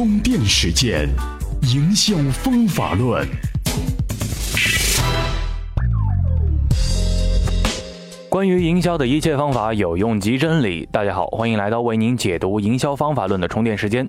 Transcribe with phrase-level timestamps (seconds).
[0.00, 1.06] 充电时间，
[1.74, 3.28] 营销方法论。
[8.30, 10.88] 关于营销的一切方法，有用即真理。
[10.90, 14.08] 大家好，欢迎来到为您解读营销方法论的充电时间。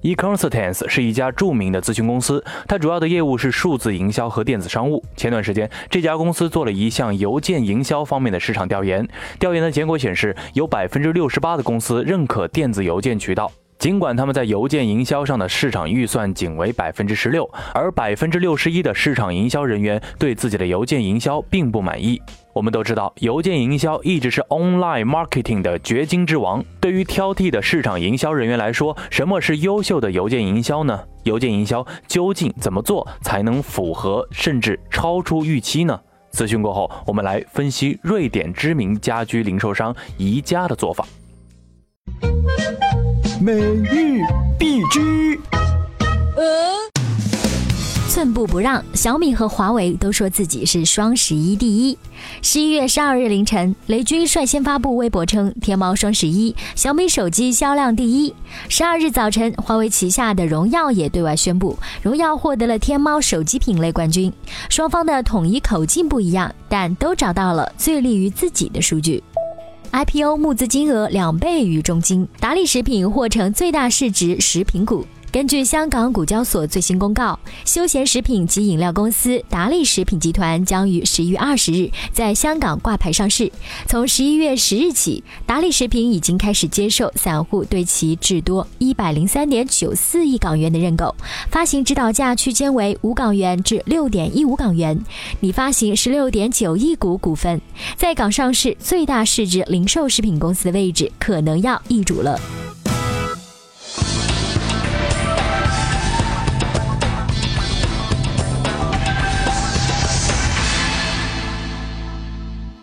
[0.00, 5.04] eConstance 是一家著名的咨询公司，它主要的业务是数字营销和电子商务。
[5.16, 9.06] 前段时间，这家公司做了一项邮件营销方面的市场调研，
[9.38, 13.52] 调研的结果显示，有百分之六十八的公司认可电子邮件渠道。
[13.80, 22.20] 尽管他们在邮件营销上的市场预算仅为百分之十六，而百分之六十一的市场营销人员对自己的邮件营销并不满意。
[22.52, 26.62] 我们都知道，邮件营销一直是 online marketing 的掘金之王。
[26.78, 31.02] 对于挑剔的市场营销人员来说，什么是优秀的邮件营销呢？
[31.22, 35.98] 邮件营销究竟怎么做才能符合甚至超出预期呢？
[36.30, 41.06] 咨询过后，我们来分析瑞典知名家居零售商宜家的做法。
[43.42, 44.20] 每日
[44.58, 45.40] 必知。
[48.06, 51.96] 寸步不让，小米和华为都说自己是双十一第一。
[52.42, 58.34] 十一月十二日凌晨，雷军率先发布微博称，天猫双十一，小米手机销量第一。
[58.68, 64.30] 十二日早晨，华为旗下的荣耀也对外宣布，荣耀获得了天猫手机品类冠军。
[64.68, 69.22] 双方的统一口径不一样，但都找到了最利于自己的数据。
[69.92, 75.04] IPO 募资金额两倍于中金，达利食品或成最大市值食品股。
[75.32, 83.50] 根据香港股交所最新公告，休闲食品及饮料公司达利食品集团将于十一月二十日在香港挂牌上市。
[83.86, 91.14] 从十一月十日起，达利食品已经开始接受散户对其至多一百零三点九四亿港元的认购，
[91.48, 95.00] 发行指导价区间为五港元至六点一五港元，
[95.38, 97.60] 拟发行十六点九亿股股份，
[97.96, 102.40] 在港上市最大市值零售食品公司的位置可能要易主了。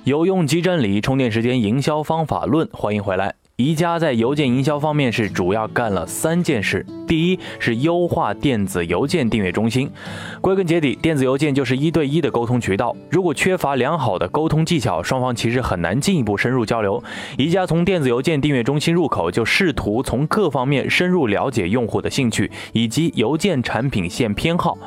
[0.07, 3.35] 有用即真理，充电时间营销方法论，欢迎回来。
[3.57, 6.85] 宜家在邮件营销方面是主要干了三件事。
[7.07, 9.89] 第一是优化电子邮件订阅中心。
[10.41, 12.95] 归根结底，电子邮件就是一对一的沟通渠道。
[13.09, 17.03] 如果缺乏良好的沟通技巧，双方其实很难进一步深入交流。
[17.35, 24.77] 宜家从电子邮件订阅中心入口，就试图从各方面深入了解用户的兴趣以及邮件产品线偏好。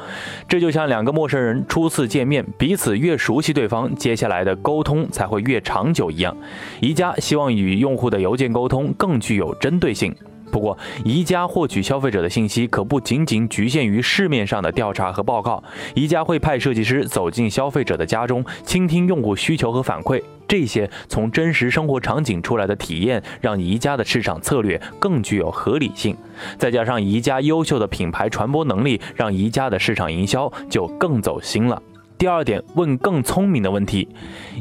[0.47, 6.37] 这就像两个陌生人初次见面，彼此越熟悉对方，接下来的沟通才会越长久一样。
[6.81, 10.15] 宜家希望与用户的邮件沟沟通更具有针对性。
[10.53, 15.63] 不过，宜家获取消费者的信息可不仅仅局限于市面上的调查和报告。
[15.95, 20.23] 宜家会派设计师走进消费者的家中，倾听用户需求和反馈。
[20.47, 26.15] 这些从真实生活场景出来的体验，让宜家的市场策略更具有合理性。
[26.59, 31.81] 再加上宜家优秀的品牌传播能力，让宜家的市场营销就更走心了。
[32.21, 34.07] 第二点，问更聪明的问题。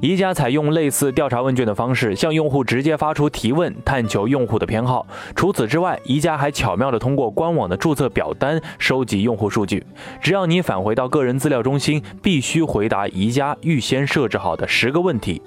[0.02, 5.06] 宜家采用类似调查问卷的方式，向用户直接发出提问，探求用户的偏好。
[5.36, 9.84] 除此之外，宜家还巧妙地通过官网的注册表单收集用户数据。
[10.22, 15.42] 只要你返回到个人资料中心，必须回答宜家预先设置好的十个问题。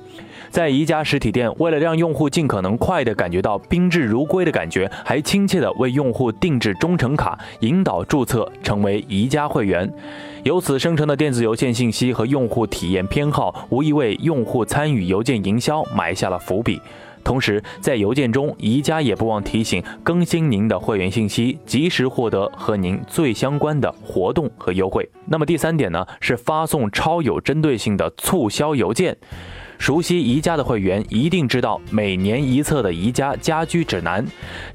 [0.50, 9.92] 在宜家实体店，为了让用户尽可能快地感觉到宾至如归的感觉，还亲切地为用户定制忠诚卡，引导注册成为宜家会员。
[10.44, 16.80] 由此生成的电子邮件信息和用户体验偏好，无疑为用户参与邮件营销埋下了伏笔。
[17.24, 25.08] 同时，在邮件中，宜家也不忘提醒更新您的会员信息，及时获得和您最相关的活动和优惠。
[25.26, 29.16] 那么第三点呢，是发送超有针对性的促销邮件。
[29.82, 34.24] 熟悉宜家的会员一定知道每年一册的宜家家居指南。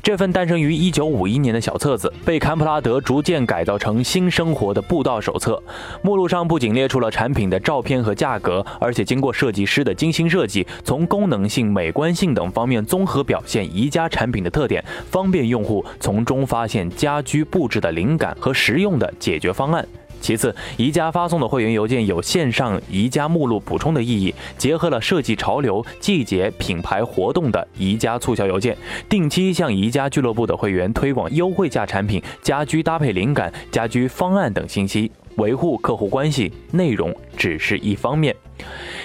[0.03, 5.63] 这份诞生于一九五一年的小册子，被坎普拉德逐渐改造成新生活的步道手册。
[6.01, 19.87] 目录上不仅列出了产品的照片和价格，而且经过设计师的精心设计，从功能性、美观性等方面综合表现宜家产品的特点，方便用户从中发现家居布置的灵感和实用的解决方案。
[20.19, 28.75] 其次，宜家发送的会员邮件有线上宜家目录补充的意义，结合了设计潮流、季节、品牌活动的宜家促销邮件，
[29.07, 35.11] 定期向宜家俱乐部的会员推广优惠价产品、家居搭配灵感、家居方案等信息。
[35.37, 38.35] 维护客户关系，内容只是一方面。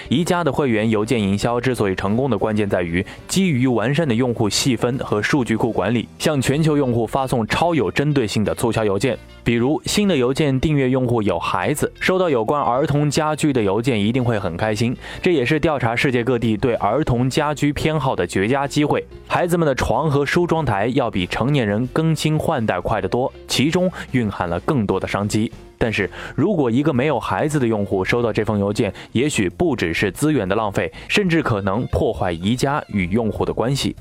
[0.09, 9.17] 宜家的会员邮件营销之所以成功的关键在于基于完善的用户细分和数据库管理，向全球用户发送超有针对性的促销邮件。
[9.43, 14.95] 比如，新的邮件订阅用户有孩子，收到有关儿童家居的邮件一定会很开心。
[15.21, 19.05] 这也是调查世界各地对儿童家居偏好的绝佳机会。
[19.27, 25.51] 孩子们的床和梳妆台要比成年人更新换代快得多，其中蕴含了更多的商机。
[25.83, 33.93] 但是如果一个没有孩子的用户收到这封邮件，也许不只是资源的浪费，甚至可能破坏宜家与用户的关系。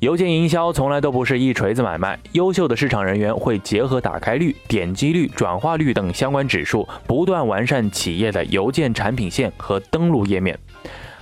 [0.00, 10.58] 邮件营销从来都不是一锤子买卖，优秀的市场人员会结合打开率、点击率、转化率等相关指数，不断完善企业的邮件产品线和登录页面。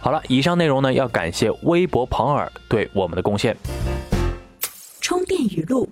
[0.01, 3.57] 好了，以上内容呢，要感谢微博庞尔对我们的贡献。
[5.01, 5.89] 充电语录。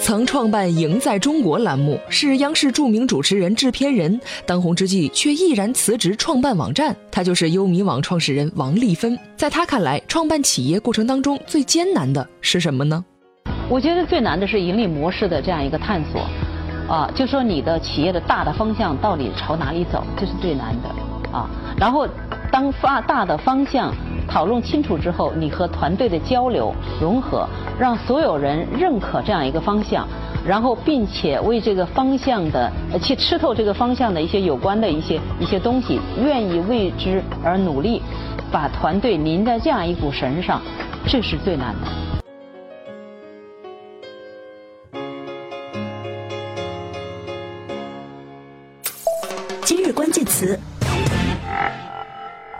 [0.00, 6.94] 曾创办《赢在中国》栏目，是央视著名主持人、制片人，当红之际却毅然辞职创办网站。
[7.10, 9.18] 他就是优米网创始人王丽芬。
[9.36, 13.04] 在他看来，创办企业过程当中最艰难的是什么呢？
[13.68, 16.20] 我觉得最难的是盈利模式的这样一个探索，
[16.94, 20.88] 啊，就说你的企业的大的方向到底朝哪里走，这是最难的，
[21.36, 22.08] 啊，然后
[22.52, 23.94] 当发大的方向。
[24.28, 30.06] 讨论清楚之后，你和团队的交流融合，让所有人认可这样一个方向，
[30.46, 32.70] 然后并且为这个方向的
[33.02, 38.02] 去吃透这个方向的一些有关的一些一些东西，愿意为之而努力，
[38.52, 40.60] 把团队拧在这样一股绳上，
[41.06, 41.86] 这是最难的。
[49.62, 50.58] 今日关键词。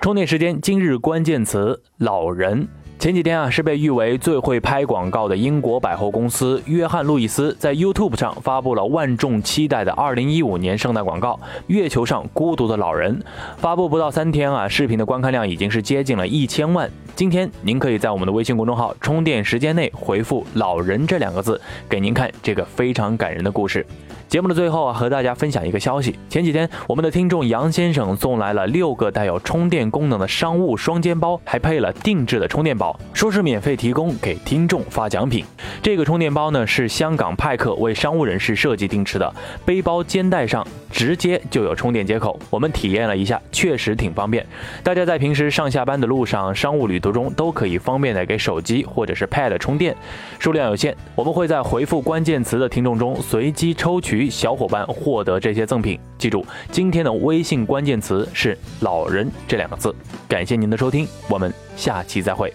[0.06, 2.69] 充电时间，今日关键词：老人。
[3.06, 11.38] 前几天啊，是被誉为最会拍广告的英国百货公司约翰路易斯在 YouTube 上发布了万众期待的2015年圣诞广告
[11.69, 13.17] 《月球上孤独的老人》。
[13.58, 16.91] 发布不到三天啊，视频的观看量已经是接近了一千万。
[17.14, 23.87] 今天您可以在我们的微信公众号“充电时间”内回复“老人”这两个字，给您看这个非常感人的故事。
[24.29, 26.19] 节目的最后啊，和大家分享一个消息。
[26.29, 35.44] 前几天，我们的听众杨先生送来了六个带有充电功能的商务双肩包，还配了定制的充电宝，说是免费提供给听众发奖品。
[35.82, 39.34] 这个充电包呢，是香港派克为商务人士设计定制的，
[39.64, 42.38] 背包肩带上直接就有充电接口。
[42.50, 44.44] 我们体验了一下，确实挺方便。
[44.82, 49.96] 大家在平时上下班的路上、商务旅途中，都可以方便的给手机或者是 Pad 充电。
[50.38, 54.28] 数量有限，我们会在回复关键词的听众中随机抽取。
[54.28, 59.94] 小伙伴获得这些赠品，记住今天的微信关键词是“老人”这两个字。
[60.28, 62.52] 感谢您的收听，我们下期再会。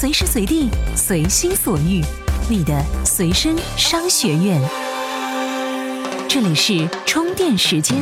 [0.00, 2.02] 随时随地，随心所欲，
[2.48, 4.58] 你的随身商学院。
[6.26, 7.98] 这里是充电时间。